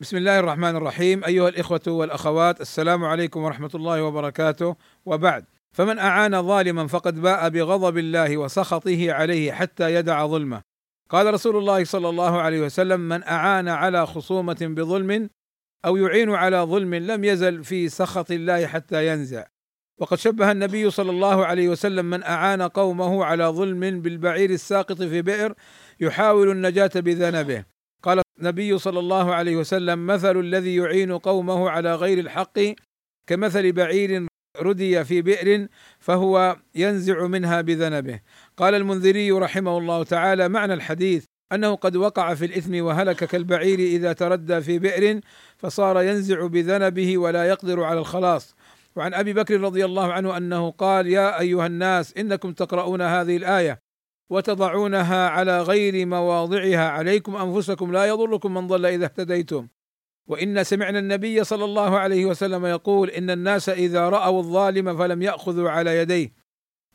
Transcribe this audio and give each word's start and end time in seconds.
بسم 0.00 0.16
الله 0.16 0.38
الرحمن 0.38 0.76
الرحيم. 0.76 1.24
أيها 1.24 1.48
الإخوة 1.48 1.80
والأخوات 1.86 2.60
السلام 2.60 3.04
عليكم 3.04 3.42
ورحمة 3.42 3.70
الله 3.74 4.02
وبركاته. 4.02 4.76
وبعد 5.06 5.44
فمن 5.72 5.98
أعان 5.98 6.42
ظالما 6.42 6.86
فقد 6.86 7.20
باء 7.20 7.48
بغضب 7.48 7.98
الله 7.98 8.36
وسخطه 8.36 9.12
عليه 9.12 9.52
حتى 9.52 9.94
يدع 9.94 10.26
ظلمه. 10.26 10.62
قال 11.10 11.34
رسول 11.34 11.56
الله 11.56 11.84
صلى 11.84 12.08
الله 12.08 12.40
عليه 12.40 12.60
وسلم 12.60 13.00
من 13.00 13.22
أعان 13.22 13.68
على 13.68 14.06
خصومة 14.06 14.56
بظلم 14.60 15.30
أو 15.84 15.96
يعين 15.96 16.30
على 16.30 16.56
ظلم 16.56 16.94
لم 16.94 17.24
يزل 17.24 17.64
في 17.64 17.88
سخط 17.88 18.30
الله 18.30 18.66
حتى 18.66 19.06
ينزع. 19.06 19.46
وقد 19.98 20.18
شبه 20.18 20.52
النبي 20.52 20.90
صلى 20.90 21.10
الله 21.10 21.46
عليه 21.46 21.68
وسلم 21.68 22.10
من 22.10 22.22
أعان 22.22 22.62
قومه 22.62 23.24
على 23.24 23.44
ظلم 23.44 24.00
بالبعير 24.00 24.50
الساقط 24.50 25.02
في 25.02 25.22
بئر 25.22 25.54
يحاول 26.00 26.50
النجاة 26.50 26.90
بذنبه. 26.96 27.77
النبي 28.38 28.78
صلى 28.78 28.98
الله 28.98 29.34
عليه 29.34 29.56
وسلم 29.56 30.06
مثل 30.06 30.40
الذي 30.40 30.76
يعين 30.76 31.18
قومه 31.18 31.70
على 31.70 31.94
غير 31.94 32.18
الحق 32.18 32.58
كمثل 33.26 33.72
بعير 33.72 34.26
ردي 34.60 35.04
في 35.04 35.22
بئر 35.22 35.68
فهو 35.98 36.56
ينزع 36.74 37.26
منها 37.26 37.60
بذنبه. 37.60 38.20
قال 38.56 38.74
المنذري 38.74 39.30
رحمه 39.30 39.78
الله 39.78 40.04
تعالى 40.04 40.48
معنى 40.48 40.74
الحديث 40.74 41.24
أنه 41.52 41.74
قد 41.74 41.96
وقع 41.96 42.34
في 42.34 42.44
الإثم 42.44 42.84
وهلك 42.84 43.24
كالبعير 43.24 43.78
إذا 43.78 44.12
تردى 44.12 44.60
في 44.60 44.78
بئر 44.78 45.20
فصار 45.56 46.02
ينزع 46.02 46.46
بذنبه 46.46 47.18
ولا 47.18 47.44
يقدر 47.44 47.82
على 47.82 48.00
الخلاص. 48.00 48.54
وعن 48.96 49.14
أبي 49.14 49.32
بكر 49.32 49.60
رضي 49.60 49.84
الله 49.84 50.12
عنه 50.12 50.36
أنه 50.36 50.70
قال 50.70 51.06
يا 51.06 51.40
أيها 51.40 51.66
الناس 51.66 52.14
إنكم 52.16 52.52
تقرؤون 52.52 53.02
هذه 53.02 53.36
الآية. 53.36 53.78
وتضعونها 54.30 55.28
على 55.28 55.62
غير 55.62 56.06
مواضعها. 56.06 56.88
عليكم 56.88 57.36
أنفسكم. 57.36 57.92
لا 57.92 58.04
يضركم 58.04 58.54
من 58.54 58.66
ضل 58.66 58.86
إذا 58.86 59.04
اهتديتم. 59.04 59.68
وإن 60.26 60.64
سمعنا 60.64 60.98
النبي 60.98 61.44
صلى 61.44 61.64
الله 61.64 61.98
عليه 61.98 62.26
وسلم 62.26 62.66
يقول 62.66 63.10
إن 63.10 63.30
الناس 63.30 63.68
إذا 63.68 64.08
رأوا 64.08 64.38
الظالم 64.38 64.98
فلم 64.98 65.22
يأخذوا 65.22 65.70
على 65.70 65.98
يديه. 65.98 66.32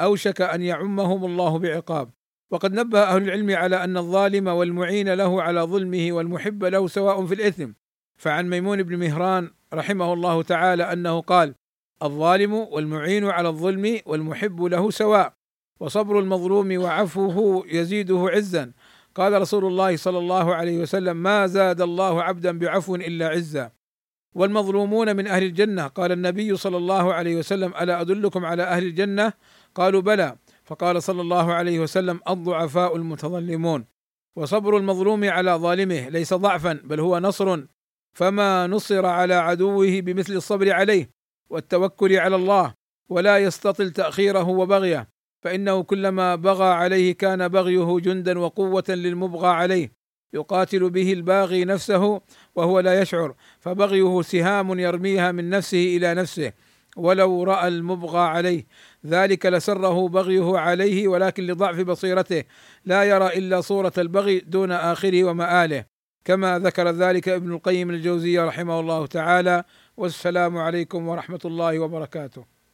أوشك 0.00 0.40
أن 0.40 0.62
يعمهم 0.62 1.24
الله 1.24 1.58
بعقاب. 1.58 2.10
وقد 2.50 2.72
نبه 2.72 3.02
أهل 3.02 3.22
العلم 3.22 3.56
على 3.56 3.84
أن 3.84 3.96
الظالم 3.96 4.46
والمعين 4.46 5.14
له 5.14 5.42
على 5.42 5.60
ظلمه 5.60 6.12
والمحب 6.12 6.64
له 6.64 6.86
سواء 6.86 7.26
في 7.26 7.34
الإثم. 7.34 7.70
فعن 8.16 8.50
ميمون 8.50 8.82
بن 8.82 8.96
مهران 8.96 9.50
رحمه 9.74 10.12
الله 10.12 10.42
تعالى 10.42 10.92
أنه 10.92 11.20
قال 11.20 11.54
الظالم 12.02 12.52
والمعين 12.52 13.24
على 13.24 13.48
الظلم 13.48 14.00
والمحب 14.06 14.62
له 14.62 14.90
سواء. 14.90 15.41
وصبر 15.80 16.18
المظلوم 16.18 16.82
وعفوه 16.82 17.64
يزيده 17.66 18.26
عزا. 18.28 18.72
قال 19.14 19.40
رسول 19.40 19.64
الله 19.64 19.96
صلى 19.96 20.18
الله 20.18 20.54
عليه 20.54 20.78
وسلم 20.78 21.16
ما 21.16 21.46
زاد 21.46 21.80
الله 21.80 22.22
عبدا 22.22 22.58
بعفو 22.58 22.94
إلا 22.94 23.28
عزا. 23.28 23.70
والمظلومون 24.34 25.16
من 25.16 25.26
أهل 25.26 25.42
الجنة. 25.42 25.86
قال 25.86 26.12
النبي 26.12 26.56
صلى 26.56 26.76
الله 26.76 27.14
عليه 27.14 27.36
وسلم 27.36 27.74
ألا 27.80 28.00
أدلكم 28.00 28.44
على 28.44 28.62
أهل 28.62 28.84
الجنة؟ 28.84 29.32
قالوا 29.74 30.00
بلى. 30.00 30.36
فقال 30.64 31.02
صلى 31.02 31.20
الله 31.20 31.52
عليه 31.52 31.80
وسلم 31.80 32.20
الضعفاء 32.28 32.96
المتظلمون. 32.96 33.84
وصبر 34.36 34.76
المظلوم 34.76 35.24
على 35.24 35.50
ظالمه 35.50 36.08
ليس 36.08 36.34
ضعفا 36.34 36.72
بل 36.84 37.00
هو 37.00 37.18
نصر. 37.18 37.62
فما 38.12 38.66
نصر 38.66 39.06
على 39.06 39.34
عدوه 39.34 40.00
بمثل 40.00 40.32
الصبر 40.32 40.72
عليه 40.72 41.10
والتوكل 41.50 42.16
على 42.16 42.36
الله 42.36 42.74
ولا 43.08 43.38
يستطل 43.38 43.90
تأخيره 43.90 44.48
وبغيه. 44.48 45.08
فإنه 45.42 45.82
كلما 45.82 46.34
بغى 46.34 46.64
عليه 46.64 47.12
كان 47.12 47.48
بغيه 47.48 47.98
جندا 47.98 48.38
وقوة 48.38 48.84
للمبغى 48.88 49.48
عليه 49.48 49.92
يقاتل 50.34 50.90
به 50.90 51.12
الباغي 51.12 51.64
نفسه 51.64 52.20
وهو 52.54 52.80
لا 52.80 53.00
يشعر 53.00 53.34
فبغيه 53.60 54.22
سهام 54.22 54.78
يرميها 54.78 55.32
من 55.32 55.50
نفسه 55.50 55.96
إلى 55.96 56.14
نفسه 56.14 56.52
ولو 56.96 57.44
رأى 57.44 57.68
المبغى 57.68 58.20
عليه. 58.20 58.66
ذلك 59.06 59.46
لسره 59.46 60.08
بغيه 60.08 60.58
عليه 60.58 61.08
ولكن 61.08 61.46
لضعف 61.46 61.80
بصيرته. 61.80 62.44
لا 62.84 63.04
يرى 63.04 63.26
إلا 63.26 63.60
صورة 63.60 63.92
البغي 63.98 64.40
دون 64.40 64.72
آخره 64.72 65.24
ومآله. 65.24 65.84
كما 66.24 66.58
ذكر 66.58 66.90
ذلك 66.90 67.28
ابن 67.28 67.52
القيم 67.52 67.90
الجوزي 67.90 68.38
رحمه 68.38 68.80
الله 68.80 69.06
تعالى. 69.06 69.64
والسلام 69.96 70.58
عليكم 70.58 71.08
ورحمة 71.08 71.40
الله 71.44 71.78
وبركاته. 71.78 72.51